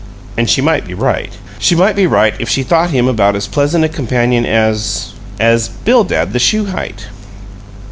[0.35, 1.31] And she might be right.
[1.59, 5.69] She might be right if she thought him about as pleasant a companion as as
[5.69, 7.05] Bildad the Shuhite!